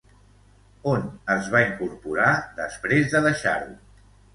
On 0.93 1.05
es 1.35 1.51
va 1.57 1.63
incorporar, 1.67 2.33
després 2.67 3.11
de 3.17 3.27
deixar-ho? 3.31 3.75